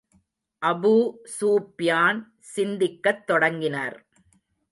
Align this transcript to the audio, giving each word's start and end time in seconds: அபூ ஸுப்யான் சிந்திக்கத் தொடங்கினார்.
அபூ 0.61 0.93
ஸுப்யான் 1.35 2.21
சிந்திக்கத் 2.55 3.23
தொடங்கினார். 3.27 3.97